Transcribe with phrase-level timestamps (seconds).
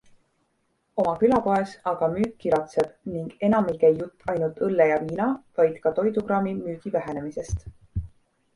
[1.01, 5.29] Oma külapoes aga müük kiratseb ning enam ei käi jutt ainult õlle ja viina,
[5.63, 7.65] vaid ka toidukraami müügi vähenemisest.